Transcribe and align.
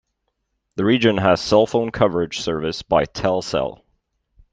The 0.77 0.83
region 0.83 1.17
has 1.17 1.39
cell 1.41 1.67
phone 1.67 1.91
coverage 1.91 2.39
service 2.39 2.81
by 2.81 3.05
TelCel. 3.05 3.83